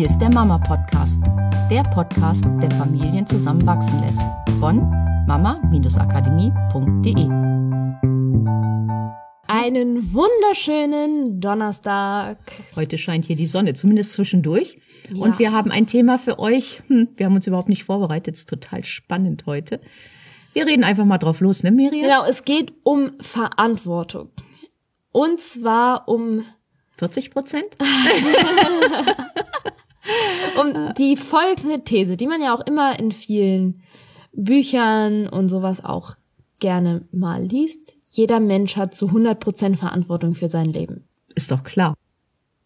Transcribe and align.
Hier 0.00 0.08
ist 0.08 0.18
der 0.18 0.32
Mama 0.32 0.56
Podcast, 0.56 1.20
der 1.70 1.82
Podcast, 1.82 2.42
der 2.62 2.70
Familien 2.70 3.26
zusammenwachsen 3.26 4.00
lässt. 4.00 4.22
Von 4.58 4.78
mama-akademie.de. 5.26 7.24
Einen 9.46 10.14
wunderschönen 10.14 11.38
Donnerstag. 11.42 12.38
Heute 12.76 12.96
scheint 12.96 13.26
hier 13.26 13.36
die 13.36 13.46
Sonne, 13.46 13.74
zumindest 13.74 14.14
zwischendurch. 14.14 14.78
Ja. 15.12 15.22
Und 15.22 15.38
wir 15.38 15.52
haben 15.52 15.70
ein 15.70 15.86
Thema 15.86 16.18
für 16.18 16.38
euch. 16.38 16.80
Hm, 16.86 17.08
wir 17.18 17.26
haben 17.26 17.34
uns 17.34 17.46
überhaupt 17.46 17.68
nicht 17.68 17.84
vorbereitet. 17.84 18.36
Ist 18.36 18.48
total 18.48 18.84
spannend 18.84 19.44
heute. 19.44 19.82
Wir 20.54 20.64
reden 20.66 20.82
einfach 20.82 21.04
mal 21.04 21.18
drauf 21.18 21.40
los, 21.42 21.62
ne, 21.62 21.72
Miriam? 21.72 22.00
Genau, 22.00 22.24
es 22.24 22.46
geht 22.46 22.72
um 22.84 23.10
Verantwortung. 23.20 24.30
Und 25.12 25.40
zwar 25.40 26.08
um, 26.08 26.46
40 26.96 27.32
Prozent? 27.32 27.68
um 30.60 30.94
die 30.98 31.16
folgende 31.16 31.84
These, 31.84 32.16
die 32.16 32.26
man 32.26 32.42
ja 32.42 32.54
auch 32.54 32.66
immer 32.66 32.98
in 32.98 33.12
vielen 33.12 33.82
Büchern 34.32 35.28
und 35.28 35.48
sowas 35.48 35.84
auch 35.84 36.16
gerne 36.58 37.02
mal 37.12 37.42
liest. 37.42 37.96
Jeder 38.10 38.40
Mensch 38.40 38.76
hat 38.76 38.94
zu 38.94 39.06
100% 39.06 39.76
Verantwortung 39.76 40.34
für 40.34 40.48
sein 40.48 40.72
Leben. 40.72 41.04
Ist 41.34 41.50
doch 41.50 41.62
klar. 41.62 41.94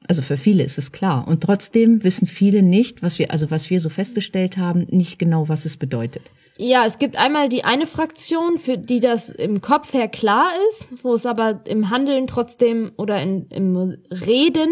Also 0.07 0.23
für 0.23 0.37
viele 0.37 0.65
ist 0.65 0.79
es 0.79 0.93
klar. 0.93 1.27
Und 1.27 1.43
trotzdem 1.43 2.03
wissen 2.05 2.27
viele 2.27 2.63
nicht, 2.63 3.03
was 3.03 3.19
wir, 3.19 3.31
also 3.31 3.51
was 3.51 3.71
wir 3.71 3.81
so 3.81 3.89
festgestellt 3.89 4.59
haben, 4.59 4.87
nicht 4.91 5.19
genau, 5.19 5.49
was 5.49 5.65
es 5.65 5.77
bedeutet. 5.77 6.23
Ja, 6.57 6.85
es 6.87 6.99
gibt 6.99 7.17
einmal 7.17 7.49
die 7.49 7.65
eine 7.65 7.87
Fraktion, 7.87 8.59
für 8.59 8.79
die 8.79 9.01
das 9.01 9.29
im 9.29 9.61
Kopf 9.61 9.93
her 9.93 10.09
klar 10.09 10.51
ist, 10.71 10.89
wo 11.03 11.15
es 11.15 11.27
aber 11.27 11.63
im 11.67 11.91
Handeln 11.91 12.27
trotzdem 12.27 12.93
oder 12.97 13.21
in, 13.21 13.47
im 13.49 13.77
Reden 14.11 14.71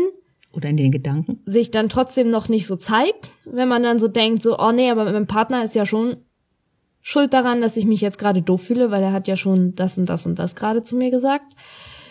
Oder 0.53 0.69
in 0.69 0.77
den 0.77 0.93
Gedanken. 0.93 1.41
sich 1.47 1.71
dann 1.71 1.89
trotzdem 1.89 2.31
noch 2.31 2.49
nicht 2.49 2.67
so 2.67 2.77
zeigt, 2.77 3.31
wenn 3.45 3.69
man 3.69 3.83
dann 3.83 3.99
so 3.99 4.09
denkt, 4.09 4.43
so, 4.43 4.59
oh 4.59 4.73
nee, 4.73 4.91
aber 4.91 5.11
mein 5.11 5.27
Partner 5.27 5.65
ist 5.65 5.75
ja 5.75 5.87
schon 5.87 6.17
schuld 7.01 7.33
daran, 7.33 7.61
dass 7.61 7.77
ich 7.77 7.87
mich 7.87 8.01
jetzt 8.01 8.19
gerade 8.19 8.43
doof 8.43 8.63
fühle, 8.63 8.91
weil 8.91 9.03
er 9.03 9.13
hat 9.13 9.29
ja 9.29 9.37
schon 9.37 9.75
das 9.75 9.99
und 9.99 10.07
das 10.07 10.27
und 10.27 10.39
das 10.39 10.55
gerade 10.55 10.83
zu 10.83 10.97
mir 10.97 11.11
gesagt. 11.11 11.55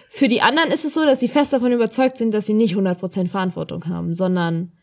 Für 0.10 0.28
die 0.28 0.42
anderen 0.42 0.72
ist 0.72 0.84
es 0.84 0.94
so, 0.94 1.06
dass 1.06 1.22
sie 1.22 1.30
fest 1.30 1.54
davon 1.54 1.72
überzeugt 1.72 2.18
sind, 2.18 2.34
dass 2.34 2.46
sie 2.46 2.54
nicht 2.54 2.76
100% 2.76 3.30
Verantwortung 3.30 3.86
haben, 3.86 4.14
sondern 4.14 4.74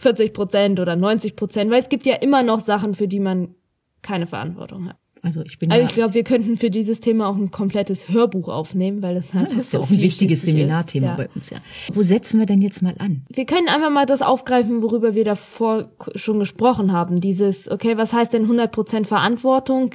40% 0.00 0.80
oder 0.80 0.94
90%, 0.94 1.70
weil 1.70 1.80
es 1.80 1.88
gibt 1.88 2.06
ja 2.06 2.14
immer 2.14 2.42
noch 2.42 2.60
Sachen, 2.60 2.94
für 2.94 3.06
die 3.06 3.20
man 3.20 3.54
keine 4.02 4.26
Verantwortung 4.26 4.88
hat. 4.88 4.96
Also 5.24 5.42
ich 5.42 5.58
bin 5.58 5.70
Also 5.72 5.82
ja, 5.82 5.88
ich 5.88 5.94
glaube, 5.94 6.12
wir 6.14 6.22
könnten 6.22 6.58
für 6.58 6.68
dieses 6.70 7.00
Thema 7.00 7.28
auch 7.28 7.36
ein 7.36 7.50
komplettes 7.50 8.10
Hörbuch 8.10 8.48
aufnehmen, 8.48 9.00
weil 9.02 9.14
das 9.14 9.24
einfach 9.34 9.56
das 9.56 9.66
ist 9.66 9.72
ja 9.72 9.78
so 9.78 9.84
auch 9.86 9.90
ein 9.90 9.98
wichtiges. 9.98 10.42
Seminarthema 10.42 11.06
Ja. 11.06 11.16
bei 11.16 11.28
uns, 11.34 11.48
ja. 11.50 11.58
Wo 11.92 12.02
setzen 12.02 12.38
wir 12.38 12.46
denn 12.46 12.60
jetzt 12.60 12.82
mal 12.82 12.94
an? 12.98 13.24
Wir 13.30 13.46
können 13.46 13.68
einfach 13.68 13.90
mal 13.90 14.04
das 14.04 14.20
aufgreifen, 14.20 14.82
worüber 14.82 15.14
wir 15.14 15.24
davor 15.24 15.90
schon 16.14 16.38
gesprochen 16.38 16.92
haben. 16.92 17.20
Dieses, 17.20 17.70
okay, 17.70 17.96
was 17.96 18.12
heißt 18.12 18.34
denn 18.34 18.46
100% 18.46 19.06
Verantwortung 19.06 19.90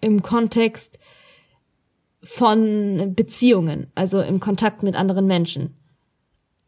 im 0.00 0.22
Kontext 0.22 0.98
von 2.22 3.14
Beziehungen, 3.14 3.86
also 3.94 4.20
im 4.20 4.40
Kontakt 4.40 4.82
mit 4.82 4.94
anderen 4.96 5.26
Menschen? 5.26 5.74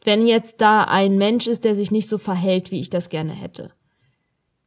Wenn 0.05 0.27
jetzt 0.27 0.61
da 0.61 0.85
ein 0.85 1.17
Mensch 1.17 1.47
ist, 1.47 1.65
der 1.65 1.75
sich 1.75 1.91
nicht 1.91 2.09
so 2.09 2.19
verhält, 2.19 2.71
wie 2.71 2.79
ich 2.81 2.91
das 2.91 3.09
gerne 3.09 3.33
hätte. 3.33 3.71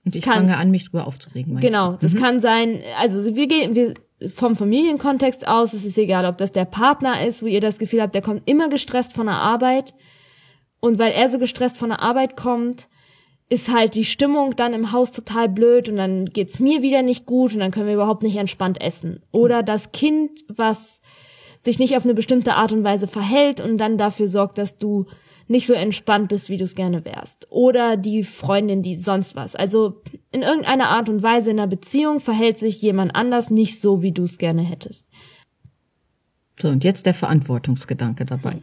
Und 0.08 0.16
ich 0.16 0.24
kann- 0.24 0.36
fange 0.40 0.58
an, 0.58 0.72
mich 0.72 0.86
drüber 0.86 1.08
aufzuregen. 1.08 1.60
Genau, 1.60 1.92
du? 1.92 1.98
das 2.02 2.16
kann 2.16 2.40
sein, 2.40 2.82
also 3.00 3.36
wir 3.36 3.48
gehen 3.48 3.76
wir 3.76 3.94
vom 4.34 4.56
Familienkontext 4.56 5.48
aus, 5.48 5.74
es 5.74 5.86
ist 5.86 5.98
egal, 5.98 6.26
ob 6.26 6.38
das 6.38 6.52
der 6.52 6.66
Partner 6.66 7.24
ist, 7.26 7.44
wo 7.44 7.46
ihr 7.48 7.62
das 7.62 7.78
Gefühl 7.78 8.02
habt, 8.02 8.16
der 8.16 8.24
kommt 8.24 8.42
immer 8.50 8.68
gestresst 8.70 9.14
von 9.14 9.28
der 9.28 9.36
Arbeit 9.36 9.94
und 10.80 10.98
weil 10.98 11.12
er 11.12 11.30
so 11.30 11.38
gestresst 11.38 11.78
von 11.78 11.90
der 11.90 12.02
Arbeit 12.02 12.36
kommt, 12.36 12.88
ist 13.50 13.72
halt 13.74 13.96
die 13.96 14.06
Stimmung 14.06 14.56
dann 14.56 14.74
im 14.74 14.92
Haus 14.92 15.12
total 15.12 15.48
blöd 15.50 15.88
und 15.88 15.98
dann 15.98 16.26
geht's 16.26 16.60
mir 16.60 16.82
wieder 16.82 17.02
nicht 17.02 17.26
gut 17.26 17.54
und 17.54 17.60
dann 17.60 17.72
können 17.72 17.88
wir 17.88 17.94
überhaupt 17.94 18.24
nicht 18.24 18.36
entspannt 18.38 18.82
essen. 18.82 19.22
Oder 19.32 19.64
das 19.64 19.92
Kind, 19.92 20.32
was 20.50 21.02
sich 21.60 21.80
nicht 21.80 21.96
auf 21.96 22.04
eine 22.04 22.14
bestimmte 22.14 22.56
Art 22.56 22.72
und 22.72 22.84
Weise 22.84 23.08
verhält 23.08 23.62
und 23.62 23.78
dann 23.78 23.98
dafür 23.98 24.28
sorgt, 24.28 24.58
dass 24.58 24.78
du 24.78 25.06
nicht 25.48 25.68
so 25.68 25.74
entspannt 25.74 26.30
bist, 26.30 26.50
wie 26.50 26.58
du 26.58 26.66
es 26.66 26.76
gerne 26.76 27.06
wärst. 27.06 27.48
Oder 27.50 27.98
die 27.98 28.24
Freundin, 28.24 28.82
die 28.82 28.96
sonst 28.96 29.36
was. 29.36 29.56
Also 29.56 30.02
in 30.32 30.42
irgendeiner 30.42 30.90
Art 30.90 31.10
und 31.10 31.24
Weise 31.24 31.52
in 31.52 31.60
einer 31.60 31.68
Beziehung 31.68 32.20
verhält 32.20 32.58
sich 32.58 32.82
jemand 32.82 33.16
anders 33.16 33.50
nicht 33.50 33.80
so, 33.80 34.02
wie 34.02 34.12
du 34.12 34.24
es 34.24 34.38
gerne 34.38 34.62
hättest. 34.62 35.08
So, 36.60 36.70
und 36.70 36.84
jetzt 36.84 37.06
der 37.06 37.14
Verantwortungsgedanke 37.14 38.26
dabei. 38.26 38.62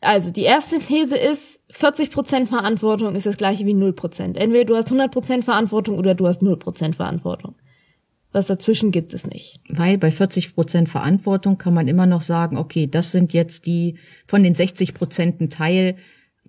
Also 0.00 0.30
die 0.30 0.42
erste 0.42 0.78
These 0.78 1.16
ist, 1.16 1.60
40% 1.72 2.46
Verantwortung 2.46 3.14
ist 3.14 3.26
das 3.26 3.36
gleiche 3.36 3.66
wie 3.66 3.74
0%. 3.74 4.36
Entweder 4.36 4.64
du 4.64 4.76
hast 4.76 4.92
100% 4.92 5.42
Verantwortung 5.42 5.98
oder 5.98 6.14
du 6.14 6.26
hast 6.26 6.42
0% 6.42 6.94
Verantwortung. 6.94 7.56
Was 8.30 8.46
dazwischen 8.46 8.90
gibt 8.90 9.14
es 9.14 9.26
nicht. 9.26 9.58
Weil 9.70 9.96
bei 9.98 10.10
40 10.10 10.54
Prozent 10.54 10.88
Verantwortung 10.88 11.56
kann 11.58 11.74
man 11.74 11.88
immer 11.88 12.06
noch 12.06 12.22
sagen, 12.22 12.58
okay, 12.58 12.86
das 12.86 13.10
sind 13.10 13.32
jetzt 13.32 13.66
die 13.66 13.96
von 14.26 14.42
den 14.42 14.54
60 14.54 14.94
Prozent 14.94 15.40
ein 15.40 15.50
Teil, 15.50 15.96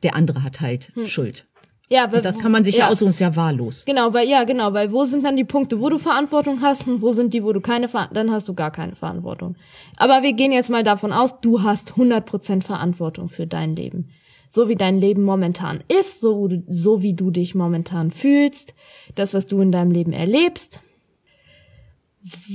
der 0.03 0.15
andere 0.15 0.43
hat 0.43 0.61
halt 0.61 0.91
Schuld. 1.05 1.45
Ja, 1.89 2.11
weil, 2.11 2.17
Und 2.17 2.25
das 2.25 2.37
kann 2.37 2.51
man 2.51 2.63
sich 2.63 2.75
ja, 2.75 2.85
ja 2.85 2.91
aussuchen, 2.91 3.09
ist 3.09 3.19
ja 3.19 3.35
wahllos. 3.35 3.83
Genau, 3.85 4.13
weil 4.13 4.27
ja, 4.29 4.43
genau, 4.43 4.73
weil 4.73 4.91
wo 4.91 5.05
sind 5.05 5.25
dann 5.25 5.35
die 5.35 5.43
Punkte, 5.43 5.79
wo 5.79 5.89
du 5.89 5.97
Verantwortung 5.97 6.61
hast 6.61 6.87
und 6.87 7.01
wo 7.01 7.13
sind 7.13 7.33
die, 7.33 7.43
wo 7.43 7.51
du 7.51 7.61
keine 7.61 7.87
Ver 7.87 8.09
dann 8.13 8.31
hast 8.31 8.47
du 8.47 8.53
gar 8.53 8.71
keine 8.71 8.95
Verantwortung. 8.95 9.55
Aber 9.97 10.21
wir 10.21 10.33
gehen 10.33 10.51
jetzt 10.51 10.69
mal 10.69 10.83
davon 10.83 11.11
aus, 11.11 11.41
du 11.41 11.63
hast 11.63 11.93
100% 11.93 12.61
Verantwortung 12.61 13.29
für 13.29 13.47
dein 13.47 13.75
Leben. 13.75 14.11
So 14.49 14.69
wie 14.69 14.75
dein 14.75 14.99
Leben 14.99 15.23
momentan 15.23 15.83
ist, 15.87 16.21
so, 16.21 16.49
so 16.67 17.01
wie 17.01 17.15
du 17.15 17.31
dich 17.31 17.55
momentan 17.55 18.11
fühlst, 18.11 18.75
das, 19.15 19.33
was 19.33 19.47
du 19.47 19.59
in 19.61 19.71
deinem 19.71 19.91
Leben 19.91 20.13
erlebst. 20.13 20.79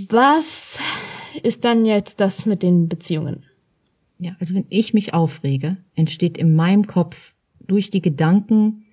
Was 0.09 0.79
ist 1.43 1.65
dann 1.65 1.85
jetzt 1.85 2.21
das 2.21 2.47
mit 2.47 2.63
den 2.63 2.89
Beziehungen? 2.89 3.45
Ja, 4.19 4.37
also 4.39 4.55
wenn 4.55 4.67
ich 4.69 4.95
mich 4.95 5.13
aufrege, 5.13 5.77
entsteht 5.97 6.39
in 6.39 6.55
meinem 6.55 6.87
Kopf 6.87 7.34
durch 7.67 7.91
die 7.91 8.03
Gedanken 8.03 8.85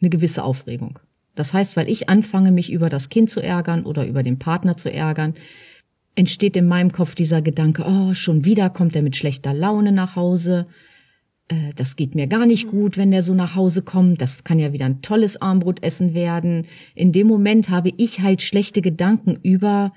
eine 0.00 0.10
gewisse 0.10 0.42
Aufregung. 0.42 0.98
Das 1.34 1.54
heißt, 1.54 1.76
weil 1.76 1.88
ich 1.88 2.08
anfange, 2.08 2.52
mich 2.52 2.70
über 2.70 2.90
das 2.90 3.08
Kind 3.08 3.30
zu 3.30 3.40
ärgern 3.40 3.84
oder 3.84 4.06
über 4.06 4.22
den 4.22 4.38
Partner 4.38 4.76
zu 4.76 4.92
ärgern, 4.92 5.34
entsteht 6.14 6.56
in 6.56 6.68
meinem 6.68 6.92
Kopf 6.92 7.14
dieser 7.14 7.40
Gedanke, 7.40 7.84
oh, 7.86 8.12
schon 8.12 8.44
wieder 8.44 8.68
kommt 8.68 8.94
er 8.96 9.02
mit 9.02 9.16
schlechter 9.16 9.54
Laune 9.54 9.92
nach 9.92 10.14
Hause. 10.14 10.66
Äh, 11.48 11.72
Das 11.74 11.96
geht 11.96 12.14
mir 12.14 12.26
gar 12.26 12.44
nicht 12.44 12.68
gut, 12.68 12.98
wenn 12.98 13.10
der 13.10 13.22
so 13.22 13.32
nach 13.32 13.54
Hause 13.54 13.82
kommt. 13.82 14.20
Das 14.20 14.44
kann 14.44 14.58
ja 14.58 14.72
wieder 14.74 14.84
ein 14.84 15.00
tolles 15.00 15.40
Armbrotessen 15.40 16.12
werden. 16.12 16.66
In 16.94 17.12
dem 17.12 17.26
Moment 17.28 17.70
habe 17.70 17.92
ich 17.96 18.20
halt 18.20 18.42
schlechte 18.42 18.82
Gedanken 18.82 19.38
über 19.42 19.92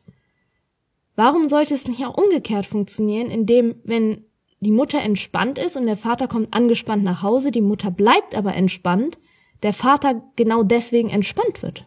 Warum 1.16 1.48
sollte 1.48 1.74
es 1.74 1.88
nicht 1.88 2.04
auch 2.06 2.16
umgekehrt 2.16 2.64
funktionieren, 2.64 3.30
indem, 3.30 3.76
wenn 3.84 4.25
die 4.60 4.70
Mutter 4.70 5.02
entspannt 5.02 5.58
ist 5.58 5.76
und 5.76 5.86
der 5.86 5.96
Vater 5.96 6.28
kommt 6.28 6.52
angespannt 6.52 7.04
nach 7.04 7.22
Hause, 7.22 7.50
die 7.50 7.60
Mutter 7.60 7.90
bleibt 7.90 8.34
aber 8.34 8.54
entspannt, 8.54 9.18
der 9.62 9.72
Vater 9.72 10.22
genau 10.36 10.62
deswegen 10.62 11.10
entspannt 11.10 11.62
wird? 11.62 11.86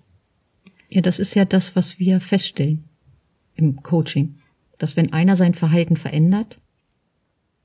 Ja, 0.90 1.02
das 1.02 1.20
ist 1.20 1.36
ja 1.36 1.46
das, 1.46 1.76
was 1.76 2.00
wir 2.00 2.20
feststellen 2.20 2.86
im 3.56 3.84
Coaching. 3.84 4.36
Dass 4.78 4.96
wenn 4.96 5.14
einer 5.14 5.36
sein 5.36 5.54
Verhalten 5.54 5.98
verändert, 5.98 6.60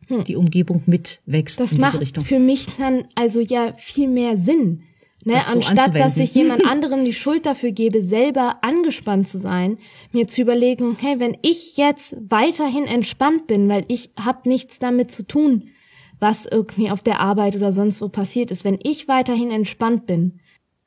hm. 0.08 0.24
die 0.24 0.36
Umgebung 0.36 0.82
mitwächst 0.86 1.60
das 1.60 1.72
in 1.72 1.78
diese 1.78 2.00
Richtung. 2.00 2.24
Das 2.24 2.30
macht 2.30 2.40
für 2.40 2.40
mich 2.40 2.66
dann 2.76 3.06
also 3.14 3.40
ja 3.40 3.74
viel 3.76 4.08
mehr 4.08 4.36
Sinn. 4.36 4.82
Ne, 5.24 5.34
das 5.34 5.48
anstatt 5.48 5.94
dass 5.94 6.18
ich 6.18 6.34
jemand 6.34 6.64
anderem 6.66 7.04
die 7.04 7.14
Schuld 7.14 7.46
dafür 7.46 7.72
gebe, 7.72 8.02
selber 8.02 8.58
angespannt 8.60 9.26
zu 9.26 9.38
sein, 9.38 9.78
mir 10.12 10.28
zu 10.28 10.42
überlegen, 10.42 10.90
okay, 10.90 11.16
wenn 11.18 11.36
ich 11.40 11.76
jetzt 11.76 12.14
weiterhin 12.28 12.84
entspannt 12.84 13.46
bin, 13.46 13.68
weil 13.68 13.84
ich 13.88 14.10
hab 14.22 14.44
nichts 14.44 14.78
damit 14.78 15.10
zu 15.10 15.26
tun, 15.26 15.70
was 16.20 16.46
irgendwie 16.46 16.90
auf 16.90 17.02
der 17.02 17.20
Arbeit 17.20 17.56
oder 17.56 17.72
sonst 17.72 18.00
wo 18.00 18.08
passiert 18.08 18.50
ist, 18.50 18.64
wenn 18.64 18.78
ich 18.82 19.08
weiterhin 19.08 19.50
entspannt 19.50 20.06
bin, 20.06 20.40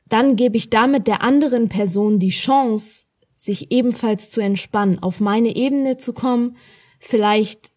dann 0.07 0.35
gebe 0.35 0.55
ich 0.55 0.69
damit 0.69 1.07
der 1.07 1.21
anderen 1.21 1.67
Person 1.67 2.19
die 2.19 2.29
Chance, 2.29 3.05
sich 3.35 3.71
ebenfalls 3.71 4.29
zu 4.29 4.41
entspannen, 4.41 5.01
auf 5.01 5.19
meine 5.19 5.55
Ebene 5.55 5.97
zu 5.97 6.13
kommen, 6.13 6.57
vielleicht 6.99 7.71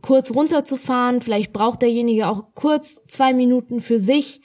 kurz 0.00 0.34
runterzufahren, 0.34 1.20
vielleicht 1.20 1.52
braucht 1.52 1.82
derjenige 1.82 2.28
auch 2.28 2.54
kurz 2.54 3.04
zwei 3.06 3.32
Minuten 3.32 3.80
für 3.80 3.98
sich 3.98 4.40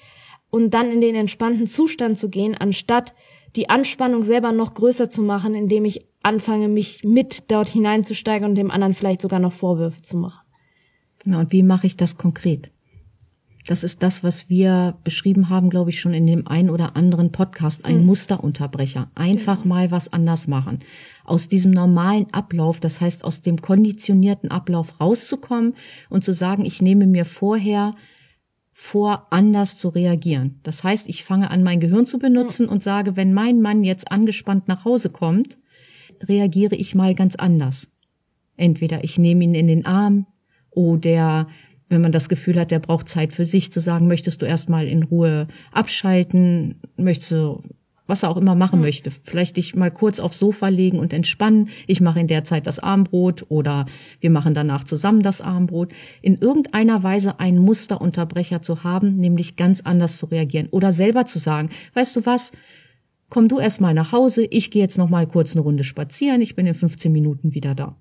und 0.49 0.73
dann 0.73 0.91
in 0.91 1.01
den 1.01 1.15
entspannten 1.15 1.67
Zustand 1.67 2.17
zu 2.17 2.29
gehen, 2.29 2.55
anstatt 2.55 3.13
die 3.55 3.69
Anspannung 3.69 4.23
selber 4.23 4.51
noch 4.51 4.73
größer 4.73 5.09
zu 5.09 5.21
machen, 5.21 5.55
indem 5.55 5.85
ich 5.85 6.05
anfange, 6.21 6.67
mich 6.67 7.03
mit 7.03 7.49
dort 7.51 7.69
hineinzusteigern 7.69 8.51
und 8.51 8.55
dem 8.55 8.71
anderen 8.71 8.93
vielleicht 8.93 9.21
sogar 9.21 9.39
noch 9.39 9.53
Vorwürfe 9.53 10.01
zu 10.01 10.17
machen. 10.17 10.45
Genau, 11.19 11.39
und 11.39 11.51
wie 11.51 11.63
mache 11.63 11.87
ich 11.87 11.97
das 11.97 12.17
konkret? 12.17 12.71
Das 13.67 13.83
ist 13.83 14.01
das, 14.01 14.23
was 14.23 14.49
wir 14.49 14.97
beschrieben 15.03 15.49
haben, 15.49 15.69
glaube 15.69 15.89
ich, 15.89 15.99
schon 15.99 16.13
in 16.13 16.25
dem 16.25 16.47
einen 16.47 16.69
oder 16.69 16.95
anderen 16.95 17.33
Podcast, 17.33 17.83
ein 17.83 17.99
mhm. 17.99 18.05
Musterunterbrecher. 18.05 19.11
Einfach 19.13 19.63
genau. 19.63 19.75
mal 19.75 19.91
was 19.91 20.11
anders 20.11 20.47
machen. 20.47 20.79
Aus 21.25 21.49
diesem 21.49 21.71
normalen 21.71 22.33
Ablauf, 22.33 22.79
das 22.79 23.01
heißt 23.01 23.25
aus 23.25 23.41
dem 23.41 23.61
konditionierten 23.61 24.51
Ablauf 24.51 25.01
rauszukommen 25.01 25.73
und 26.09 26.23
zu 26.23 26.33
sagen, 26.33 26.63
ich 26.63 26.81
nehme 26.81 27.07
mir 27.07 27.25
vorher 27.25 27.93
vor, 28.79 29.25
anders 29.31 29.75
zu 29.75 29.89
reagieren. 29.89 30.59
Das 30.61 30.83
heißt, 30.83 31.09
ich 31.09 31.23
fange 31.23 31.49
an, 31.49 31.63
mein 31.63 31.79
Gehirn 31.79 32.05
zu 32.05 32.19
benutzen 32.19 32.69
und 32.69 32.83
sage, 32.83 33.15
wenn 33.15 33.33
mein 33.33 33.59
Mann 33.59 33.83
jetzt 33.83 34.11
angespannt 34.11 34.67
nach 34.67 34.85
Hause 34.85 35.09
kommt, 35.09 35.57
reagiere 36.23 36.75
ich 36.75 36.93
mal 36.93 37.15
ganz 37.15 37.35
anders. 37.35 37.89
Entweder 38.55 39.03
ich 39.03 39.17
nehme 39.17 39.43
ihn 39.43 39.55
in 39.55 39.65
den 39.65 39.87
Arm 39.87 40.27
oder 40.69 41.47
wenn 41.89 42.01
man 42.01 42.11
das 42.11 42.29
Gefühl 42.29 42.59
hat, 42.59 42.69
der 42.69 42.77
braucht 42.77 43.09
Zeit 43.09 43.33
für 43.33 43.47
sich, 43.47 43.71
zu 43.71 43.79
sagen, 43.79 44.07
möchtest 44.07 44.43
du 44.43 44.45
erstmal 44.45 44.87
in 44.87 45.01
Ruhe 45.01 45.47
abschalten, 45.71 46.79
möchtest 46.97 47.31
du 47.31 47.63
was 48.07 48.23
er 48.23 48.29
auch 48.29 48.37
immer 48.37 48.55
machen 48.55 48.79
mhm. 48.79 48.85
möchte. 48.85 49.11
Vielleicht 49.23 49.57
dich 49.57 49.75
mal 49.75 49.91
kurz 49.91 50.19
aufs 50.19 50.39
Sofa 50.39 50.69
legen 50.69 50.99
und 50.99 51.13
entspannen. 51.13 51.69
Ich 51.85 52.01
mache 52.01 52.19
in 52.19 52.27
der 52.27 52.43
Zeit 52.43 52.65
das 52.65 52.79
Armbrot 52.79 53.45
oder 53.49 53.85
wir 54.19 54.29
machen 54.29 54.53
danach 54.53 54.83
zusammen 54.83 55.21
das 55.21 55.41
Armbrot. 55.41 55.93
In 56.21 56.37
irgendeiner 56.37 57.03
Weise 57.03 57.39
einen 57.39 57.59
Musterunterbrecher 57.59 58.61
zu 58.61 58.83
haben, 58.83 59.17
nämlich 59.17 59.55
ganz 59.55 59.81
anders 59.81 60.17
zu 60.17 60.27
reagieren 60.27 60.67
oder 60.71 60.91
selber 60.91 61.25
zu 61.25 61.39
sagen, 61.39 61.69
weißt 61.93 62.15
du 62.15 62.25
was? 62.25 62.51
Komm 63.29 63.49
du 63.49 63.59
erst 63.59 63.81
mal 63.81 63.93
nach 63.93 64.13
Hause, 64.13 64.45
ich 64.45 64.71
gehe 64.71 64.81
jetzt 64.81 64.97
noch 64.97 65.09
mal 65.09 65.27
kurz 65.27 65.51
eine 65.51 65.61
Runde 65.61 65.83
spazieren, 65.83 66.39
ich 66.39 66.55
bin 66.55 66.65
in 66.65 66.73
15 66.73 67.11
Minuten 67.11 67.53
wieder 67.53 67.75
da 67.75 67.97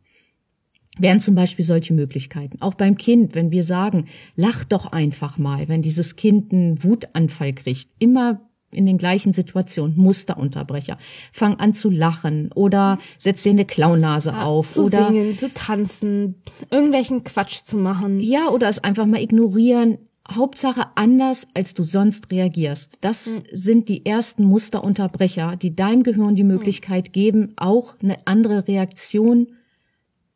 wären 0.99 1.20
zum 1.20 1.35
Beispiel 1.35 1.64
solche 1.64 1.94
Möglichkeiten. 1.94 2.61
Auch 2.61 2.75
beim 2.75 2.97
Kind, 2.97 3.35
wenn 3.35 3.50
wir 3.50 3.64
sagen, 3.64 4.06
lach 4.35 4.64
doch 4.64 4.93
einfach 4.93 5.38
mal, 5.38 5.69
wenn 5.69 5.82
dieses 5.82 6.17
Kind 6.17 6.53
einen 6.53 6.82
Wutanfall 6.82 7.53
kriegt, 7.53 7.91
immer 7.99 8.41
in 8.71 8.87
den 8.87 8.99
gleichen 8.99 9.33
Situationen, 9.33 9.97
Musterunterbrecher. 9.97 10.99
Fang 11.33 11.59
an 11.59 11.73
zu 11.73 11.91
lachen 11.91 12.51
oder 12.55 12.99
setz 13.19 13.43
dir 13.43 13.51
eine 13.51 13.65
Klaunase 13.65 14.31
ja, 14.31 14.45
auf 14.45 14.73
zu 14.73 14.85
oder 14.85 15.09
singen, 15.09 15.35
zu 15.35 15.53
tanzen, 15.53 16.37
irgendwelchen 16.71 17.25
Quatsch 17.25 17.63
zu 17.65 17.77
machen. 17.77 18.19
Ja, 18.19 18.49
oder 18.49 18.69
es 18.69 18.83
einfach 18.83 19.07
mal 19.07 19.23
ignorieren. 19.23 19.99
Hauptsache 20.29 20.89
anders, 20.97 21.47
als 21.55 21.75
du 21.75 21.85
sonst 21.85 22.33
reagierst. 22.33 22.99
Das 23.01 23.27
mhm. 23.27 23.43
sind 23.53 23.89
die 23.89 24.05
ersten 24.05 24.45
Musterunterbrecher, 24.45 25.57
die 25.57 25.77
deinem 25.77 26.03
Gehirn 26.03 26.35
die 26.35 26.45
Möglichkeit 26.45 27.13
geben, 27.13 27.53
auch 27.57 27.95
eine 28.03 28.19
andere 28.27 28.67
Reaktion 28.67 29.49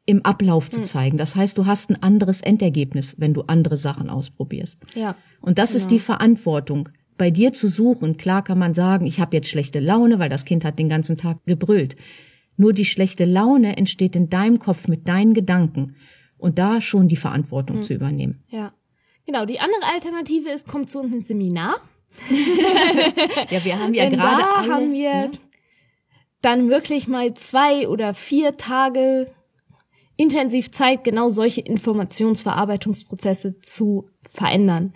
im 0.06 0.24
Ablauf 0.24 0.70
zu 0.70 0.78
hm. 0.78 0.84
zeigen. 0.86 1.18
Das 1.18 1.36
heißt, 1.36 1.56
du 1.56 1.66
hast 1.66 1.90
ein 1.90 2.02
anderes 2.02 2.40
Endergebnis, 2.40 3.14
wenn 3.18 3.32
du 3.32 3.42
andere 3.42 3.76
Sachen 3.76 4.10
ausprobierst. 4.10 4.84
Ja. 4.94 5.14
Und 5.40 5.58
das 5.58 5.70
genau. 5.70 5.76
ist 5.76 5.90
die 5.90 6.00
Verantwortung, 6.00 6.88
bei 7.20 7.30
dir 7.30 7.52
zu 7.52 7.68
suchen. 7.68 8.16
Klar 8.16 8.42
kann 8.42 8.58
man 8.58 8.72
sagen, 8.72 9.04
ich 9.04 9.20
habe 9.20 9.36
jetzt 9.36 9.50
schlechte 9.50 9.78
Laune, 9.78 10.18
weil 10.18 10.30
das 10.30 10.46
Kind 10.46 10.64
hat 10.64 10.78
den 10.78 10.88
ganzen 10.88 11.18
Tag 11.18 11.44
gebrüllt. 11.44 11.94
Nur 12.56 12.72
die 12.72 12.86
schlechte 12.86 13.26
Laune 13.26 13.76
entsteht 13.76 14.16
in 14.16 14.30
deinem 14.30 14.58
Kopf 14.58 14.88
mit 14.88 15.06
deinen 15.06 15.34
Gedanken 15.34 15.96
und 16.38 16.58
da 16.58 16.80
schon 16.80 17.08
die 17.08 17.16
Verantwortung 17.16 17.76
hm. 17.76 17.82
zu 17.82 17.92
übernehmen. 17.92 18.42
Ja. 18.48 18.72
Genau, 19.26 19.44
die 19.44 19.60
andere 19.60 19.92
Alternative 19.92 20.48
ist, 20.48 20.66
komm 20.66 20.86
zu 20.86 20.98
uns 20.98 21.12
ins 21.12 21.28
Seminar. 21.28 21.82
ja, 23.50 23.64
wir 23.66 23.78
haben 23.78 23.92
ja 23.92 24.08
gerade 24.08 24.42
da 24.42 24.54
alle, 24.54 24.72
haben 24.72 24.92
wir 24.94 25.12
ne? 25.12 25.30
dann 26.40 26.70
wirklich 26.70 27.06
mal 27.06 27.34
zwei 27.34 27.86
oder 27.86 28.14
vier 28.14 28.56
Tage 28.56 29.30
intensiv 30.16 30.72
Zeit, 30.72 31.04
genau 31.04 31.28
solche 31.28 31.60
Informationsverarbeitungsprozesse 31.60 33.60
zu 33.60 34.08
verändern. 34.26 34.94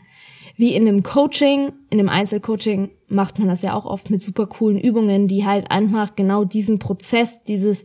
Wie 0.57 0.75
in 0.75 0.87
einem 0.87 1.03
Coaching, 1.03 1.73
in 1.91 1.99
einem 1.99 2.09
Einzelcoaching 2.09 2.91
macht 3.09 3.39
man 3.39 3.49
das 3.49 3.63
ja 3.63 3.75
auch 3.75 3.87
oft 3.87 4.11
mit 4.11 4.23
super 4.23 4.47
coolen 4.47 4.79
Übungen, 4.79 5.27
die 5.27 5.45
halt 5.45 5.71
einfach 5.71 6.15
genau 6.15 6.45
diesen 6.45 6.79
Prozess, 6.79 7.43
dieses, 7.43 7.85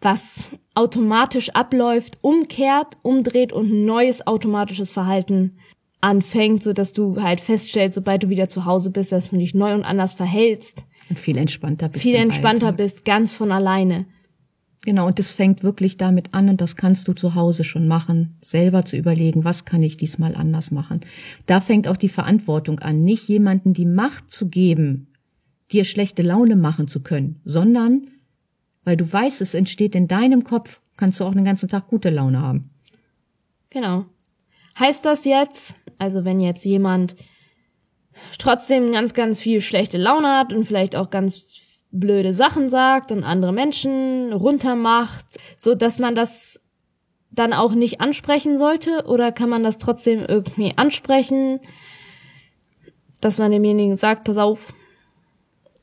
was 0.00 0.44
automatisch 0.74 1.50
abläuft, 1.50 2.18
umkehrt, 2.20 2.96
umdreht 3.02 3.52
und 3.52 3.70
ein 3.70 3.84
neues 3.84 4.26
automatisches 4.26 4.90
Verhalten 4.90 5.56
anfängt, 6.00 6.62
so 6.62 6.72
dass 6.72 6.92
du 6.92 7.22
halt 7.22 7.40
feststellst, 7.40 7.94
sobald 7.94 8.22
du 8.22 8.28
wieder 8.28 8.48
zu 8.48 8.64
Hause 8.64 8.90
bist, 8.90 9.12
dass 9.12 9.30
du 9.30 9.36
dich 9.36 9.54
neu 9.54 9.72
und 9.72 9.84
anders 9.84 10.12
verhältst. 10.12 10.82
Und 11.08 11.18
viel 11.18 11.36
entspannter 11.36 11.88
bist. 11.88 12.02
Viel 12.02 12.16
entspannter 12.16 12.66
Alter. 12.66 12.76
bist, 12.76 13.04
ganz 13.04 13.32
von 13.32 13.52
alleine. 13.52 14.06
Genau, 14.84 15.06
und 15.06 15.18
das 15.18 15.32
fängt 15.32 15.62
wirklich 15.62 15.96
damit 15.96 16.34
an, 16.34 16.50
und 16.50 16.60
das 16.60 16.76
kannst 16.76 17.08
du 17.08 17.14
zu 17.14 17.34
Hause 17.34 17.64
schon 17.64 17.88
machen, 17.88 18.36
selber 18.42 18.84
zu 18.84 18.96
überlegen, 18.96 19.42
was 19.44 19.64
kann 19.64 19.82
ich 19.82 19.96
diesmal 19.96 20.34
anders 20.34 20.70
machen. 20.70 21.00
Da 21.46 21.62
fängt 21.62 21.88
auch 21.88 21.96
die 21.96 22.10
Verantwortung 22.10 22.80
an, 22.80 23.02
nicht 23.02 23.26
jemanden 23.26 23.72
die 23.72 23.86
Macht 23.86 24.30
zu 24.30 24.48
geben, 24.48 25.08
dir 25.72 25.86
schlechte 25.86 26.22
Laune 26.22 26.56
machen 26.56 26.86
zu 26.86 27.02
können, 27.02 27.40
sondern, 27.44 28.08
weil 28.84 28.98
du 28.98 29.10
weißt, 29.10 29.40
es 29.40 29.54
entsteht 29.54 29.94
in 29.94 30.06
deinem 30.06 30.44
Kopf, 30.44 30.80
kannst 30.98 31.18
du 31.18 31.24
auch 31.24 31.32
den 31.32 31.46
ganzen 31.46 31.70
Tag 31.70 31.88
gute 31.88 32.10
Laune 32.10 32.40
haben. 32.40 32.70
Genau. 33.70 34.04
Heißt 34.78 35.04
das 35.04 35.24
jetzt, 35.24 35.76
also 35.98 36.26
wenn 36.26 36.40
jetzt 36.40 36.64
jemand 36.64 37.16
trotzdem 38.38 38.92
ganz, 38.92 39.14
ganz 39.14 39.40
viel 39.40 39.62
schlechte 39.62 39.96
Laune 39.96 40.28
hat 40.28 40.52
und 40.52 40.64
vielleicht 40.64 40.94
auch 40.94 41.08
ganz 41.08 41.56
blöde 41.94 42.34
Sachen 42.34 42.68
sagt 42.68 43.12
und 43.12 43.24
andere 43.24 43.52
Menschen 43.52 44.32
runtermacht, 44.32 45.24
so 45.56 45.74
dass 45.74 45.98
man 45.98 46.14
das 46.14 46.60
dann 47.30 47.52
auch 47.52 47.74
nicht 47.74 48.00
ansprechen 48.00 48.58
sollte 48.58 49.04
oder 49.06 49.32
kann 49.32 49.48
man 49.48 49.62
das 49.62 49.78
trotzdem 49.78 50.20
irgendwie 50.20 50.74
ansprechen, 50.76 51.60
dass 53.20 53.38
man 53.38 53.50
demjenigen 53.50 53.96
sagt, 53.96 54.24
pass 54.24 54.36
auf, 54.36 54.74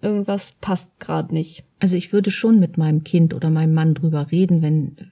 irgendwas 0.02 0.54
passt 0.62 1.00
gerade 1.00 1.34
nicht. 1.34 1.64
Also 1.80 1.96
ich 1.96 2.14
würde 2.14 2.32
schon 2.32 2.60
mit 2.60 2.78
meinem 2.78 3.04
Kind 3.04 3.34
oder 3.34 3.50
meinem 3.50 3.74
Mann 3.74 3.94
drüber 3.94 4.32
reden, 4.32 4.62
wenn 4.62 5.11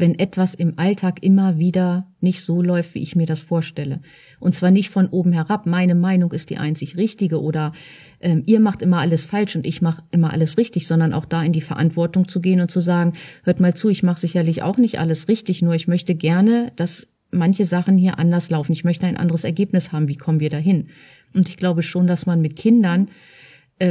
wenn 0.00 0.18
etwas 0.18 0.54
im 0.54 0.78
Alltag 0.78 1.22
immer 1.22 1.58
wieder 1.58 2.06
nicht 2.20 2.42
so 2.42 2.62
läuft, 2.62 2.94
wie 2.94 3.02
ich 3.02 3.16
mir 3.16 3.26
das 3.26 3.40
vorstelle. 3.40 4.00
Und 4.40 4.54
zwar 4.54 4.70
nicht 4.70 4.90
von 4.90 5.06
oben 5.08 5.32
herab, 5.32 5.66
meine 5.66 5.94
Meinung 5.94 6.32
ist 6.32 6.50
die 6.50 6.58
einzig 6.58 6.96
richtige 6.96 7.40
oder 7.40 7.72
ähm, 8.20 8.42
ihr 8.46 8.60
macht 8.60 8.82
immer 8.82 8.98
alles 8.98 9.24
falsch 9.24 9.56
und 9.56 9.66
ich 9.66 9.82
mache 9.82 10.02
immer 10.10 10.32
alles 10.32 10.58
richtig, 10.58 10.86
sondern 10.86 11.12
auch 11.12 11.24
da 11.24 11.42
in 11.42 11.52
die 11.52 11.60
Verantwortung 11.60 12.26
zu 12.26 12.40
gehen 12.40 12.60
und 12.60 12.70
zu 12.70 12.80
sagen, 12.80 13.12
hört 13.44 13.60
mal 13.60 13.74
zu, 13.74 13.88
ich 13.88 14.02
mache 14.02 14.20
sicherlich 14.20 14.62
auch 14.62 14.78
nicht 14.78 14.98
alles 14.98 15.28
richtig, 15.28 15.62
nur 15.62 15.74
ich 15.74 15.86
möchte 15.86 16.14
gerne, 16.14 16.72
dass 16.76 17.08
manche 17.30 17.64
Sachen 17.64 17.96
hier 17.96 18.18
anders 18.18 18.50
laufen. 18.50 18.72
Ich 18.72 18.84
möchte 18.84 19.06
ein 19.06 19.16
anderes 19.16 19.44
Ergebnis 19.44 19.92
haben. 19.92 20.08
Wie 20.08 20.16
kommen 20.16 20.40
wir 20.40 20.50
dahin? 20.50 20.88
Und 21.32 21.48
ich 21.48 21.56
glaube 21.56 21.82
schon, 21.82 22.06
dass 22.06 22.26
man 22.26 22.40
mit 22.40 22.56
Kindern 22.56 23.08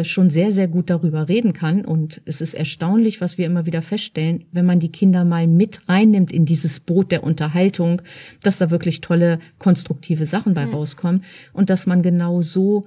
schon 0.03 0.29
sehr, 0.29 0.51
sehr 0.51 0.67
gut 0.67 0.89
darüber 0.89 1.27
reden 1.27 1.53
kann. 1.53 1.83
Und 1.83 2.21
es 2.25 2.41
ist 2.41 2.53
erstaunlich, 2.53 3.21
was 3.21 3.37
wir 3.37 3.45
immer 3.45 3.65
wieder 3.65 3.81
feststellen, 3.81 4.45
wenn 4.51 4.65
man 4.65 4.79
die 4.79 4.91
Kinder 4.91 5.25
mal 5.25 5.47
mit 5.47 5.87
reinnimmt 5.89 6.31
in 6.31 6.45
dieses 6.45 6.79
Boot 6.79 7.11
der 7.11 7.23
Unterhaltung, 7.23 8.01
dass 8.43 8.59
da 8.59 8.69
wirklich 8.69 9.01
tolle, 9.01 9.39
konstruktive 9.57 10.25
Sachen 10.25 10.53
bei 10.53 10.65
mhm. 10.65 10.75
rauskommen 10.75 11.23
und 11.53 11.69
dass 11.69 11.85
man 11.85 12.01
genau 12.01 12.41
so 12.41 12.85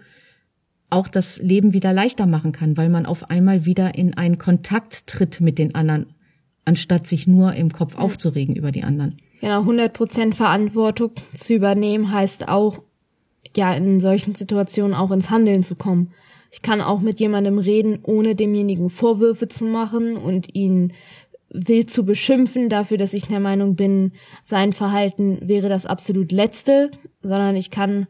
auch 0.90 1.08
das 1.08 1.38
Leben 1.38 1.72
wieder 1.72 1.92
leichter 1.92 2.26
machen 2.26 2.52
kann, 2.52 2.76
weil 2.76 2.90
man 2.90 3.06
auf 3.06 3.30
einmal 3.30 3.64
wieder 3.64 3.94
in 3.94 4.14
einen 4.16 4.38
Kontakt 4.38 5.06
tritt 5.06 5.40
mit 5.40 5.58
den 5.58 5.74
anderen, 5.74 6.06
anstatt 6.64 7.06
sich 7.06 7.26
nur 7.26 7.54
im 7.54 7.72
Kopf 7.72 7.96
aufzuregen 7.96 8.54
über 8.54 8.72
die 8.72 8.84
anderen. 8.84 9.16
Genau, 9.40 9.60
100 9.60 9.92
Prozent 9.92 10.34
Verantwortung 10.36 11.12
zu 11.34 11.54
übernehmen 11.54 12.12
heißt 12.12 12.46
auch, 12.46 12.82
ja, 13.56 13.72
in 13.74 14.00
solchen 14.00 14.34
Situationen 14.34 14.94
auch 14.94 15.10
ins 15.10 15.30
Handeln 15.30 15.62
zu 15.62 15.74
kommen. 15.74 16.12
Ich 16.52 16.60
kann 16.60 16.82
auch 16.82 17.00
mit 17.00 17.18
jemandem 17.18 17.58
reden, 17.58 18.00
ohne 18.02 18.34
demjenigen 18.34 18.90
Vorwürfe 18.90 19.48
zu 19.48 19.64
machen 19.64 20.18
und 20.18 20.54
ihn 20.54 20.92
wild 21.48 21.90
zu 21.90 22.04
beschimpfen 22.04 22.68
dafür, 22.68 22.98
dass 22.98 23.14
ich 23.14 23.26
der 23.26 23.40
Meinung 23.40 23.74
bin, 23.74 24.12
sein 24.44 24.74
Verhalten 24.74 25.38
wäre 25.48 25.70
das 25.70 25.86
absolut 25.86 26.30
Letzte, 26.30 26.90
sondern 27.22 27.56
ich 27.56 27.70
kann 27.70 28.06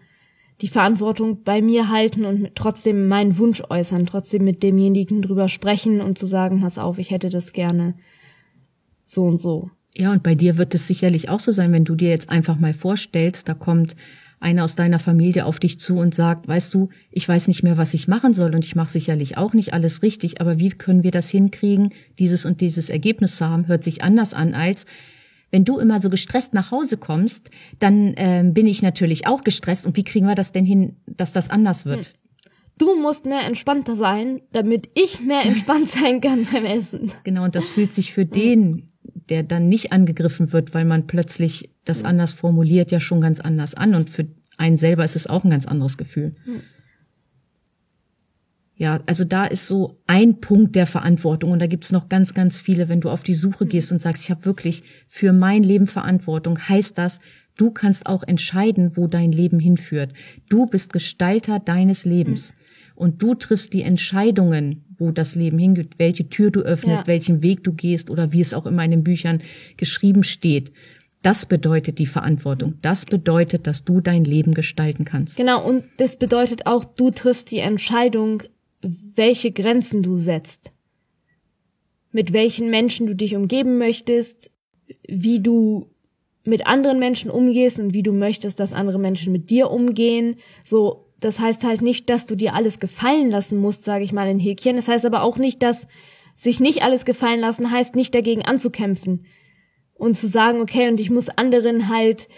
die 0.61 0.68
Verantwortung 0.68 1.44
bei 1.44 1.62
mir 1.62 1.88
halten 1.88 2.25
und 2.25 2.50
trotzdem 2.56 3.06
meinen 3.06 3.38
Wunsch 3.38 3.62
äußern, 3.68 4.06
trotzdem 4.06 4.42
mit 4.44 4.62
demjenigen 4.64 5.22
drüber 5.22 5.49
sprechen 5.49 6.00
und 6.00 6.18
zu 6.18 6.26
sagen, 6.26 6.62
pass 6.62 6.78
auf, 6.78 6.99
ich 6.99 7.12
hätte 7.12 7.28
das 7.28 7.52
gerne 7.52 7.94
so 9.04 9.22
und 9.25 9.40
so. 9.40 9.70
Ja, 9.96 10.11
und 10.12 10.25
bei 10.25 10.34
dir 10.34 10.58
wird 10.58 10.75
es 10.75 10.88
sicherlich 10.88 11.28
auch 11.28 11.40
so 11.40 11.52
sein, 11.52 11.72
wenn 11.72 11.84
du 11.84 11.94
dir 11.94 12.08
jetzt 12.08 12.28
einfach 12.28 12.58
mal 12.58 12.75
vorstellst, 12.75 13.49
da 13.49 13.54
kommt 13.54 13.94
einer 14.42 14.64
aus 14.64 14.75
deiner 14.75 14.99
Familie 14.99 15.46
auf 15.46 15.58
dich 15.61 15.78
zu 15.78 15.96
und 15.96 16.14
sagt, 16.14 16.49
weißt 16.49 16.75
du, 16.75 16.88
ich 17.11 17.28
weiß 17.28 17.49
nicht 17.49 17.62
mehr, 17.62 17.78
was 17.78 17.94
ich 17.94 18.08
machen 18.08 18.34
soll 18.34 18.54
und 18.54 18.64
ich 18.64 18.75
mache 18.75 18.90
sicherlich 18.90 19.37
auch 19.37 19.52
nicht 19.52 19.72
alles 19.72 20.02
richtig, 20.02 20.40
aber 20.40 20.58
wie 20.58 20.70
können 20.70 21.02
wir 21.02 21.11
das 21.11 21.30
hinkriegen, 21.30 21.92
dieses 22.18 22.44
und 22.44 22.61
dieses 22.61 22.88
Ergebnis 22.88 23.37
zu 23.37 23.49
haben, 23.49 23.68
hört 23.68 23.84
sich 23.84 24.02
anders 24.02 24.34
an 24.34 24.54
als, 24.54 24.84
wenn 25.52 25.64
du 25.64 25.78
immer 25.78 26.00
so 26.00 26.11
gestresst 26.11 26.54
nach 26.54 26.70
Hause 26.70 26.96
kommst, 26.96 27.50
dann 27.78 28.14
äh, 28.14 28.42
bin 28.44 28.66
ich 28.66 28.82
natürlich 28.82 29.26
auch 29.26 29.44
gestresst. 29.44 29.87
Und 29.87 29.96
wie 29.96 30.04
kriegen 30.04 30.26
wir 30.26 30.34
das 30.34 30.50
denn 30.50 30.64
hin, 30.64 30.96
dass 31.06 31.30
das 31.30 31.50
anders 31.50 31.84
wird? 31.84 32.06
Hm. 32.06 32.12
Du 32.78 33.00
musst 33.00 33.26
mehr 33.26 33.44
entspannter 33.44 33.96
sein, 33.96 34.40
damit 34.52 34.88
ich 34.94 35.20
mehr 35.20 35.42
entspannt 35.44 35.90
sein 35.90 36.20
kann 36.20 36.46
beim 36.50 36.64
Essen. 36.64 37.12
Genau, 37.22 37.44
und 37.44 37.54
das 37.54 37.68
fühlt 37.68 37.92
sich 37.92 38.12
für 38.12 38.25
den, 38.25 38.91
der 39.33 39.43
dann 39.43 39.71
nicht 39.71 39.93
angegriffen 39.93 40.53
wird, 40.53 40.75
weil 40.75 40.85
man 40.85 41.07
plötzlich 41.07 41.71
das 41.87 42.01
hm. 42.01 42.07
anders 42.07 42.35
formuliert, 42.35 42.91
ja 42.91 43.01
schon 43.01 43.23
ganz 43.23 43.41
anders 43.41 43.75
an. 43.75 43.95
Und 43.95 44.11
für 44.11 44.27
einen 44.59 44.77
selber 44.77 45.07
ist 45.07 45.17
es 45.17 45.27
auch 45.27 45.43
ein 45.43 45.51
ganz 45.51 45.67
anderes 45.67 45.97
Gefühl. 45.97 46.35
Hm. 46.45 46.61
Ja, 48.75 49.01
also 49.07 49.25
da 49.25 49.47
ist 49.47 49.67
so 49.67 50.03
ein 50.07 50.41
Punkt 50.41 50.77
der 50.77 50.87
Verantwortung 50.87 51.51
und 51.51 51.61
da 51.61 51.67
gibt's 51.67 51.93
noch 51.93 52.11
ganz, 52.11 52.35
ganz 52.35 52.59
viele. 52.59 52.91
Wenn 52.91 53.01
du 53.01 53.09
auf 53.09 53.23
die 53.23 53.33
Suche 53.33 53.65
gehst 53.65 53.91
und 53.91 54.03
sagst, 54.03 54.25
ich 54.25 54.31
habe 54.31 54.45
wirklich 54.45 54.83
für 55.09 55.33
mein 55.33 55.62
Leben 55.62 55.87
Verantwortung, 55.87 56.59
heißt 56.69 56.99
das, 56.99 57.19
du 57.57 57.71
kannst 57.71 58.05
auch 58.05 58.23
entscheiden, 58.23 58.99
wo 58.99 59.07
dein 59.07 59.33
Leben 59.33 59.61
hinführt. 59.61 60.12
Du 60.51 60.67
bist 60.67 60.93
Gestalter 60.93 61.59
deines 61.59 62.05
Lebens 62.05 62.53
und 62.95 63.23
du 63.23 63.35
triffst 63.35 63.73
die 63.73 63.83
Entscheidungen, 63.83 64.85
wo 65.02 65.11
das 65.11 65.35
Leben 65.35 65.59
hingeht, 65.59 65.99
welche 65.99 66.28
Tür 66.28 66.50
du 66.50 66.61
öffnest, 66.61 67.02
ja. 67.02 67.06
welchen 67.09 67.42
Weg 67.42 67.64
du 67.64 67.73
gehst 67.73 68.09
oder 68.09 68.32
wie 68.32 68.40
es 68.40 68.54
auch 68.54 68.66
immer 68.66 68.85
in 68.85 68.92
den 68.92 69.02
Büchern 69.02 69.42
geschrieben 69.76 70.23
steht. 70.23 70.73
Das 71.23 71.47
bedeutet 71.47 71.99
die 71.99 72.06
Verantwortung. 72.06 72.75
Das 72.82 73.04
bedeutet, 73.04 73.66
dass 73.66 73.85
du 73.85 74.00
dein 74.00 74.25
Leben 74.25 74.54
gestalten 74.54 75.04
kannst. 75.04 75.37
Genau, 75.37 75.64
und 75.66 75.85
das 75.97 76.16
bedeutet 76.16 76.66
auch, 76.66 76.85
du 76.85 77.11
triffst 77.11 77.50
die 77.50 77.59
Entscheidung, 77.59 78.42
welche 78.80 79.50
Grenzen 79.50 80.02
du 80.02 80.18
setzt, 80.18 80.73
mit 82.12 82.32
welchen 82.32 82.71
Menschen 82.71 83.06
du 83.06 83.14
dich 83.14 83.35
umgeben 83.35 83.78
möchtest, 83.78 84.50
wie 85.09 85.40
du 85.40 85.90
mit 86.44 86.66
anderen 86.66 86.99
Menschen 86.99 87.30
umgehst 87.30 87.78
und 87.78 87.92
wie 87.94 88.02
du 88.02 88.12
möchtest, 88.12 88.59
dass 88.59 88.73
andere 88.73 88.99
Menschen 88.99 89.32
mit 89.32 89.50
dir 89.50 89.71
umgehen. 89.71 90.37
So, 90.64 91.06
das 91.23 91.41
heißt 91.41 91.64
halt 91.64 91.83
nicht, 91.83 92.11
dass 92.11 92.26
du 92.26 92.37
dir 92.37 92.55
alles 92.55 92.81
gefallen 92.81 93.31
lassen 93.31 93.59
musst, 93.59 93.85
sage 93.85 94.05
ich 94.05 94.12
mal 94.12 94.29
in 94.29 94.38
Häkchen. 94.38 94.76
Das 94.76 94.88
heißt 94.88 95.07
aber 95.07 95.23
auch 95.23 95.38
nicht, 95.38 95.62
dass 95.62 95.88
sich 96.35 96.61
nicht 96.61 96.83
alles 96.83 97.05
gefallen 97.05 97.41
lassen 97.41 97.71
heißt, 97.71 97.97
nicht 97.97 98.14
dagegen 98.14 98.45
anzukämpfen 98.45 99.26
und 99.95 100.17
zu 100.17 100.26
sagen, 100.26 100.61
okay, 100.61 100.88
und 100.88 101.00
ich 101.00 101.11
muss 101.11 101.29
anderen 101.29 101.88
halt 101.88 102.29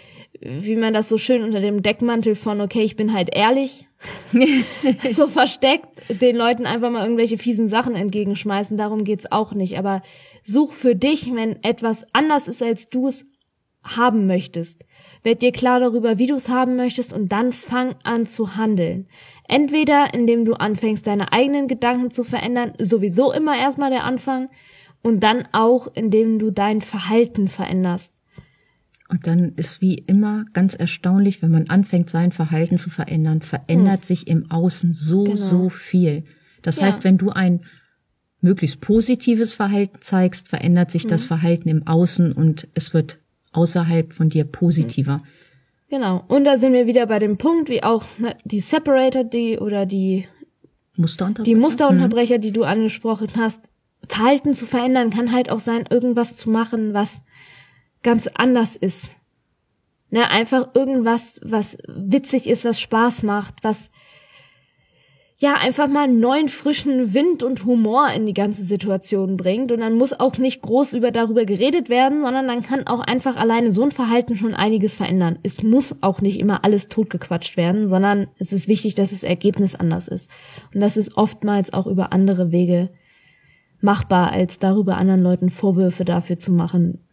wie 0.41 0.75
man 0.75 0.93
das 0.93 1.09
so 1.09 1.17
schön 1.17 1.43
unter 1.43 1.61
dem 1.61 1.81
Deckmantel 1.81 2.35
von, 2.35 2.61
okay, 2.61 2.81
ich 2.81 2.95
bin 2.95 3.13
halt 3.13 3.29
ehrlich, 3.33 3.87
so 5.11 5.27
versteckt, 5.27 5.87
den 6.09 6.35
Leuten 6.35 6.65
einfach 6.65 6.89
mal 6.89 7.03
irgendwelche 7.03 7.37
fiesen 7.37 7.69
Sachen 7.69 7.95
entgegenschmeißen, 7.95 8.77
darum 8.77 9.03
geht's 9.03 9.31
auch 9.31 9.53
nicht. 9.53 9.77
Aber 9.77 10.01
such 10.43 10.73
für 10.73 10.95
dich, 10.95 11.33
wenn 11.33 11.63
etwas 11.63 12.05
anders 12.13 12.47
ist, 12.47 12.61
als 12.61 12.89
du 12.89 13.07
es 13.07 13.25
haben 13.83 14.27
möchtest. 14.27 14.83
Werd 15.25 15.41
dir 15.41 15.51
klar 15.51 15.79
darüber, 15.79 16.19
wie 16.19 16.27
du 16.27 16.35
es 16.35 16.49
haben 16.49 16.75
möchtest 16.75 17.11
und 17.11 17.31
dann 17.31 17.51
fang 17.51 17.95
an 18.03 18.27
zu 18.27 18.57
handeln. 18.57 19.07
Entweder 19.47 20.13
indem 20.13 20.45
du 20.45 20.53
anfängst, 20.53 21.07
deine 21.07 21.33
eigenen 21.33 21.67
Gedanken 21.67 22.11
zu 22.11 22.23
verändern, 22.23 22.73
sowieso 22.77 23.33
immer 23.33 23.57
erstmal 23.57 23.89
der 23.89 24.03
Anfang, 24.03 24.49
und 25.01 25.21
dann 25.21 25.47
auch, 25.51 25.87
indem 25.93 26.37
du 26.37 26.51
dein 26.51 26.81
Verhalten 26.81 27.47
veränderst. 27.47 28.13
Und 29.09 29.25
dann 29.25 29.53
ist 29.55 29.81
wie 29.81 29.95
immer 29.95 30.45
ganz 30.53 30.75
erstaunlich, 30.75 31.41
wenn 31.41 31.51
man 31.51 31.69
anfängt, 31.69 32.11
sein 32.11 32.31
Verhalten 32.31 32.77
zu 32.77 32.91
verändern, 32.91 33.41
verändert 33.41 34.01
hm. 34.01 34.03
sich 34.03 34.27
im 34.27 34.51
Außen 34.51 34.93
so, 34.93 35.23
genau. 35.23 35.37
so 35.37 35.69
viel. 35.69 36.23
Das 36.61 36.77
ja. 36.77 36.85
heißt, 36.85 37.03
wenn 37.03 37.17
du 37.17 37.31
ein 37.31 37.61
möglichst 38.41 38.79
positives 38.79 39.55
Verhalten 39.55 39.97
zeigst, 40.01 40.49
verändert 40.49 40.91
sich 40.91 41.03
hm. 41.03 41.09
das 41.09 41.23
Verhalten 41.23 41.69
im 41.69 41.87
Außen 41.87 42.31
und 42.31 42.67
es 42.75 42.93
wird 42.93 43.19
außerhalb 43.55 44.13
von 44.13 44.29
dir 44.29 44.45
positiver. 44.45 45.23
Genau. 45.89 46.23
Und 46.27 46.45
da 46.45 46.57
sind 46.57 46.73
wir 46.73 46.87
wieder 46.87 47.05
bei 47.05 47.19
dem 47.19 47.37
Punkt, 47.37 47.69
wie 47.69 47.83
auch 47.83 48.03
ne, 48.17 48.35
die 48.43 48.59
Separator, 48.59 49.23
die 49.23 49.59
oder 49.59 49.85
die 49.85 50.27
Musterunterbrecher, 50.95 51.43
die 51.43 51.59
Musterunterbrecher, 51.59 52.37
mhm. 52.37 52.41
die 52.41 52.51
du 52.51 52.63
angesprochen 52.63 53.29
hast. 53.35 53.61
Verhalten 54.07 54.53
zu 54.53 54.65
verändern 54.65 55.09
kann 55.09 55.31
halt 55.31 55.49
auch 55.49 55.59
sein, 55.59 55.85
irgendwas 55.89 56.37
zu 56.37 56.49
machen, 56.49 56.93
was 56.93 57.21
ganz 58.03 58.27
anders 58.27 58.75
ist. 58.75 59.15
Ne, 60.11 60.29
einfach 60.29 60.75
irgendwas, 60.75 61.41
was 61.43 61.77
witzig 61.87 62.47
ist, 62.47 62.65
was 62.65 62.79
Spaß 62.79 63.23
macht, 63.23 63.63
was 63.63 63.89
ja 65.37 65.55
einfach 65.55 65.87
mal 65.89 66.07
neuen 66.07 66.47
frischen 66.47 67.13
Wind 67.13 67.43
und 67.43 67.65
Humor 67.65 68.09
in 68.11 68.25
die 68.25 68.33
ganze 68.33 68.63
Situation 68.63 69.35
bringt 69.35 69.71
und 69.71 69.81
dann 69.81 69.95
muss 69.95 70.17
auch 70.17 70.37
nicht 70.37 70.61
groß 70.61 70.93
über 70.93 71.11
darüber 71.11 71.45
geredet 71.45 71.89
werden, 71.89 72.21
sondern 72.21 72.47
dann 72.47 72.61
kann 72.61 72.87
auch 72.87 73.01
einfach 73.01 73.35
alleine 73.35 73.73
so 73.73 73.83
ein 73.83 73.91
Verhalten 73.91 74.37
schon 74.37 74.53
einiges 74.53 74.95
verändern. 74.95 75.37
Es 75.43 75.61
muss 75.61 75.95
auch 76.01 76.21
nicht 76.21 76.39
immer 76.39 76.63
alles 76.63 76.87
totgequatscht 76.87 77.57
werden, 77.57 77.87
sondern 77.87 78.27
es 78.39 78.53
ist 78.53 78.69
wichtig, 78.69 78.95
dass 78.95 79.11
das 79.11 79.23
Ergebnis 79.23 79.75
anders 79.75 80.07
ist 80.07 80.29
und 80.73 80.79
das 80.79 80.95
ist 80.95 81.17
oftmals 81.17 81.73
auch 81.73 81.87
über 81.87 82.13
andere 82.13 82.51
Wege 82.51 82.89
machbar, 83.81 84.31
als 84.31 84.57
darüber 84.59 84.97
anderen 84.97 85.21
Leuten 85.21 85.49
Vorwürfe 85.49 86.05
dafür 86.05 86.39
zu 86.39 86.51
machen, 86.51 87.04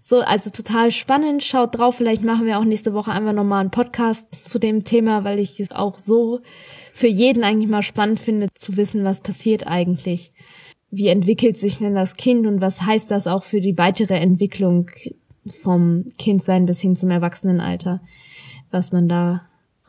so, 0.08 0.22
also 0.22 0.52
total 0.52 0.90
spannend. 0.92 1.44
Schaut 1.44 1.78
drauf, 1.78 1.98
vielleicht 1.98 2.24
machen 2.24 2.46
wir 2.46 2.58
auch 2.58 2.64
nächste 2.64 2.94
Woche 2.94 3.12
einfach 3.12 3.34
nochmal 3.34 3.60
einen 3.60 3.72
Podcast 3.72 4.26
zu 4.46 4.58
dem 4.58 4.86
Thema, 4.86 5.26
weil 5.26 5.38
ich 5.38 5.60
es 5.60 5.72
auch 5.72 6.00
so 6.00 6.40
für 6.94 7.08
jeden 7.08 7.44
eigentlich 7.44 7.70
mal 7.70 7.82
spannend 7.82 8.22
finde, 8.22 8.48
zu 8.54 8.78
wissen, 8.78 9.04
was 9.04 9.20
passiert 9.20 9.68
eigentlich. 9.68 10.32
Wie 10.92 11.10
entwickelt 11.10 11.58
sich 11.58 11.80
denn 11.80 11.94
das 11.94 12.16
Kind 12.16 12.48
und 12.48 12.62
was 12.62 12.84
heißt 12.84 13.12
das 13.12 13.28
auch 13.28 13.44
für 13.44 13.60
die 13.60 13.78
weitere 13.78 14.14
Entwicklung 14.14 14.90
vom 15.62 16.06
Kindsein 16.18 16.66
bis 16.66 16.80
hin 16.80 16.96
zum 16.96 17.12
Erwachsenenalter, 17.12 18.00
was 18.72 18.94
man 18.94 19.10
da 19.10 19.42